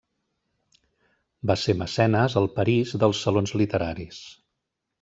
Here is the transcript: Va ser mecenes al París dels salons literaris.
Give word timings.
Va 1.51 1.57
ser 1.65 1.75
mecenes 1.83 2.37
al 2.43 2.49
París 2.57 2.97
dels 3.05 3.23
salons 3.27 3.57
literaris. 3.63 4.27